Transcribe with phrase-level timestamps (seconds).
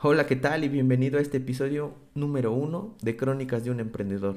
[0.00, 0.62] Hola, ¿qué tal?
[0.62, 4.36] Y bienvenido a este episodio número uno de Crónicas de un Emprendedor.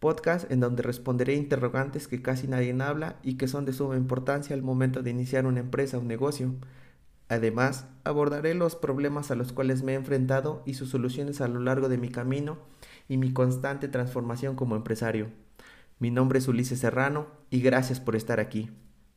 [0.00, 4.54] Podcast en donde responderé interrogantes que casi nadie habla y que son de suma importancia
[4.54, 6.56] al momento de iniciar una empresa o un negocio.
[7.30, 11.60] Además, abordaré los problemas a los cuales me he enfrentado y sus soluciones a lo
[11.60, 12.58] largo de mi camino
[13.08, 15.28] y mi constante transformación como empresario.
[16.00, 18.68] Mi nombre es Ulises Serrano y gracias por estar aquí.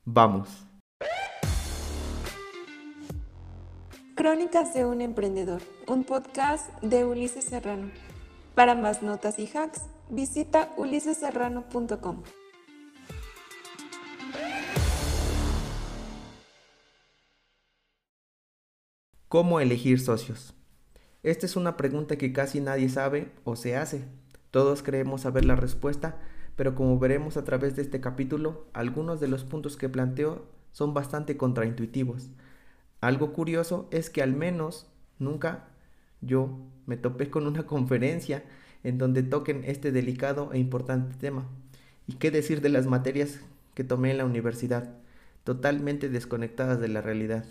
[0.06, 0.73] Vamos.
[4.16, 7.90] Crónicas de un emprendedor, un podcast de Ulises Serrano.
[8.54, 12.22] Para más notas y hacks, visita uliseserrano.com.
[19.28, 20.54] ¿Cómo elegir socios?
[21.24, 24.06] Esta es una pregunta que casi nadie sabe o se hace.
[24.52, 26.20] Todos creemos saber la respuesta,
[26.56, 30.94] pero como veremos a través de este capítulo, algunos de los puntos que planteo son
[30.94, 32.30] bastante contraintuitivos.
[33.04, 34.88] Algo curioso es que al menos
[35.20, 35.68] nunca
[36.22, 38.46] yo me topé con una conferencia
[38.82, 41.46] en donde toquen este delicado e importante tema.
[42.08, 43.42] ¿Y qué decir de las materias
[43.74, 44.96] que tomé en la universidad?
[45.44, 47.44] Totalmente desconectadas de la realidad,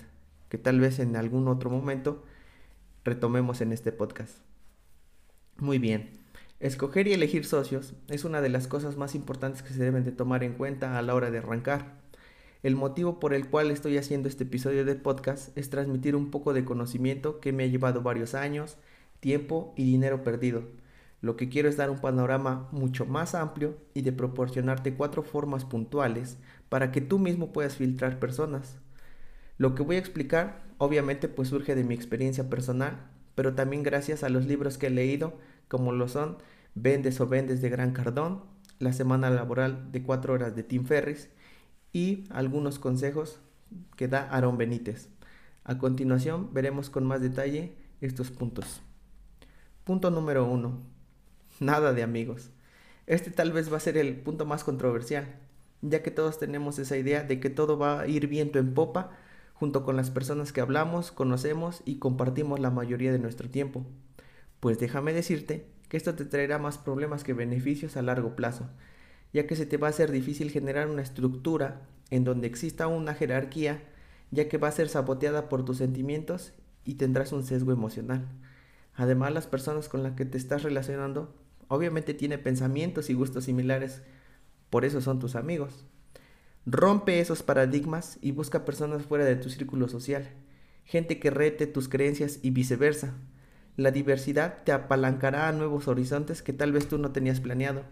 [0.48, 2.24] que tal vez en algún otro momento
[3.04, 4.38] retomemos en este podcast.
[5.58, 6.12] Muy bien,
[6.60, 10.12] escoger y elegir socios es una de las cosas más importantes que se deben de
[10.12, 12.01] tomar en cuenta a la hora de arrancar.
[12.62, 16.52] El motivo por el cual estoy haciendo este episodio de podcast es transmitir un poco
[16.52, 18.78] de conocimiento que me ha llevado varios años,
[19.18, 20.62] tiempo y dinero perdido.
[21.20, 25.64] Lo que quiero es dar un panorama mucho más amplio y de proporcionarte cuatro formas
[25.64, 28.78] puntuales para que tú mismo puedas filtrar personas.
[29.58, 34.22] Lo que voy a explicar obviamente pues surge de mi experiencia personal, pero también gracias
[34.22, 36.38] a los libros que he leído, como lo son
[36.76, 38.44] Vendes o Vendes de Gran Cardón,
[38.78, 41.28] La Semana Laboral de 4 Horas de Tim Ferris
[41.92, 43.40] y algunos consejos
[43.96, 45.08] que da Aaron Benítez.
[45.64, 48.82] A continuación veremos con más detalle estos puntos.
[49.84, 50.80] Punto número uno.
[51.60, 52.50] Nada de amigos.
[53.06, 55.26] Este tal vez va a ser el punto más controversial,
[55.80, 59.10] ya que todos tenemos esa idea de que todo va a ir viento en popa
[59.54, 63.84] junto con las personas que hablamos, conocemos y compartimos la mayoría de nuestro tiempo.
[64.60, 68.68] Pues déjame decirte que esto te traerá más problemas que beneficios a largo plazo,
[69.32, 73.14] ya que se te va a hacer difícil generar una estructura en donde exista una
[73.14, 73.82] jerarquía,
[74.30, 76.52] ya que va a ser saboteada por tus sentimientos
[76.84, 78.28] y tendrás un sesgo emocional.
[78.94, 81.34] Además, las personas con las que te estás relacionando
[81.68, 84.02] obviamente tienen pensamientos y gustos similares,
[84.68, 85.86] por eso son tus amigos.
[86.66, 90.28] Rompe esos paradigmas y busca personas fuera de tu círculo social,
[90.84, 93.14] gente que rete tus creencias y viceversa.
[93.76, 97.82] La diversidad te apalancará a nuevos horizontes que tal vez tú no tenías planeado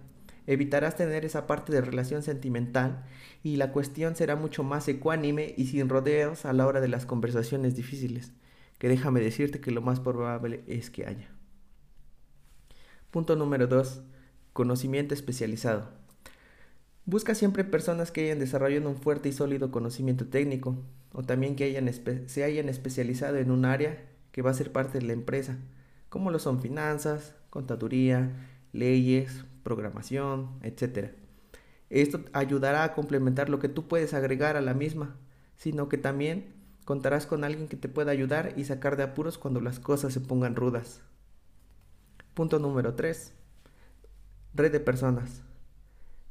[0.52, 3.04] evitarás tener esa parte de relación sentimental
[3.44, 7.06] y la cuestión será mucho más ecuánime y sin rodeos a la hora de las
[7.06, 8.32] conversaciones difíciles,
[8.78, 11.28] que déjame decirte que lo más probable es que haya.
[13.12, 14.02] Punto número 2.
[14.52, 15.88] Conocimiento especializado.
[17.04, 20.76] Busca siempre personas que hayan desarrollado un fuerte y sólido conocimiento técnico
[21.12, 21.88] o también que hayan
[22.26, 25.58] se hayan especializado en un área que va a ser parte de la empresa,
[26.08, 28.32] como lo son finanzas, contaduría,
[28.72, 31.12] leyes, programación, etc.
[31.90, 35.16] Esto ayudará a complementar lo que tú puedes agregar a la misma,
[35.56, 36.54] sino que también
[36.84, 40.20] contarás con alguien que te pueda ayudar y sacar de apuros cuando las cosas se
[40.20, 41.02] pongan rudas.
[42.34, 43.32] Punto número 3.
[44.54, 45.42] Red de personas.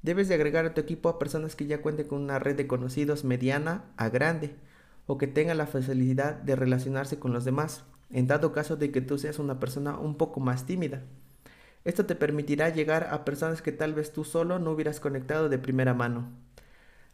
[0.01, 2.67] Debes de agregar a tu equipo a personas que ya cuenten con una red de
[2.67, 4.55] conocidos mediana a grande
[5.07, 9.01] o que tengan la facilidad de relacionarse con los demás, en dado caso de que
[9.01, 11.03] tú seas una persona un poco más tímida.
[11.89, 15.57] Esto te permitirá llegar a personas que tal vez tú solo no hubieras conectado de
[15.57, 16.29] primera mano.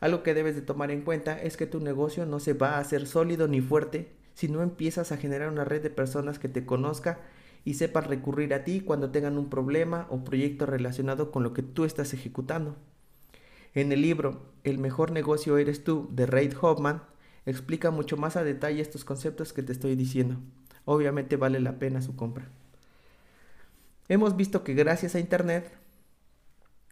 [0.02, 2.80] Algo que debes de tomar en cuenta es que tu negocio no se va a
[2.80, 6.66] hacer sólido ni fuerte si no empiezas a generar una red de personas que te
[6.66, 7.22] conozca
[7.64, 11.64] y sepan recurrir a ti cuando tengan un problema o proyecto relacionado con lo que
[11.64, 12.76] tú estás ejecutando.
[13.76, 17.02] En el libro El mejor negocio eres tú de Reid Hoffman
[17.46, 20.36] explica mucho más a detalle estos conceptos que te estoy diciendo.
[20.84, 22.50] Obviamente vale la pena su compra.
[24.08, 25.72] Hemos visto que gracias a Internet,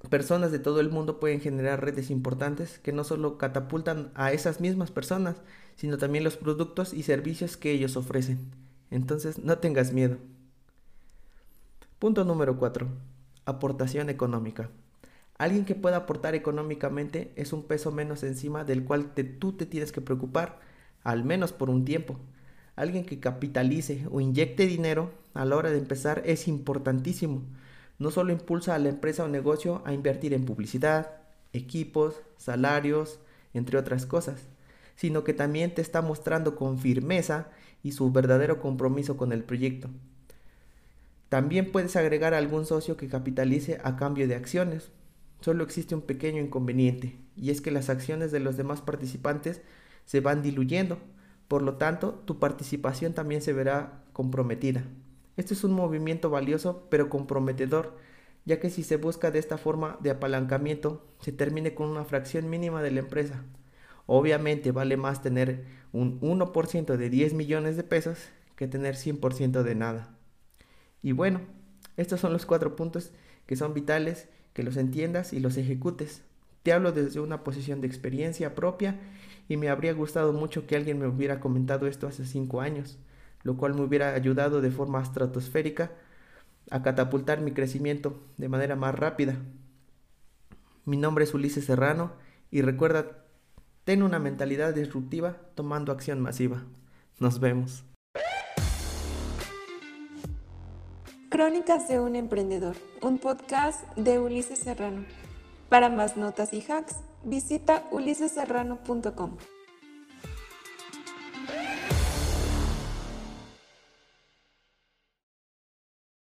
[0.10, 4.60] personas de todo el mundo pueden generar redes importantes que no solo catapultan a esas
[4.60, 5.38] mismas personas,
[5.76, 8.52] sino también los productos y servicios que ellos ofrecen.
[8.90, 10.18] Entonces, no tengas miedo.
[12.00, 12.88] Punto número 4.
[13.46, 14.70] Aportación económica.
[15.38, 19.92] Alguien que pueda aportar económicamente es un peso menos encima del cual tú te tienes
[19.92, 20.60] que preocupar,
[21.04, 22.20] al menos por un tiempo.
[22.76, 27.44] Alguien que capitalice o inyecte dinero a la hora de empezar es importantísimo.
[28.00, 31.12] No solo impulsa a la empresa o negocio a invertir en publicidad,
[31.54, 33.20] equipos, salarios,
[33.54, 34.42] entre otras cosas,
[34.96, 37.48] sino que también te está mostrando con firmeza
[37.84, 39.90] y su verdadero compromiso con el proyecto.
[41.30, 44.90] También puedes agregar a algún socio que capitalice a cambio de acciones.
[45.42, 49.62] Solo existe un pequeño inconveniente, y es que las acciones de los demás participantes
[50.06, 51.00] se van diluyendo,
[51.54, 54.86] por lo tanto, tu participación también se verá comprometida.
[55.38, 57.96] Este es un movimiento valioso pero comprometedor,
[58.44, 62.50] ya que si se busca de esta forma de apalancamiento, se termine con una fracción
[62.50, 63.44] mínima de la empresa.
[64.08, 68.18] Obviamente vale más tener un 1% de 10 millones de pesos
[68.56, 70.18] que tener 100% de nada.
[71.04, 71.40] Y bueno,
[71.98, 73.12] estos son los cuatro puntos
[73.46, 76.24] que son vitales que los entiendas y los ejecutes.
[76.64, 79.00] Te hablo desde una posición de experiencia propia
[79.48, 83.00] y me habría gustado mucho que alguien me hubiera comentado esto hace 5 años
[83.44, 85.92] lo cual me hubiera ayudado de forma estratosférica
[86.72, 89.36] a catapultar mi crecimiento de manera más rápida.
[90.86, 92.14] Mi nombre es Ulises Serrano
[92.52, 93.26] y recuerda,
[93.84, 96.64] ten una mentalidad disruptiva tomando acción masiva.
[97.20, 97.84] Nos vemos.
[101.30, 105.04] Crónicas de un emprendedor, un podcast de Ulises Serrano.
[105.74, 109.38] Para más notas y hacks, visita uliseserrano.com.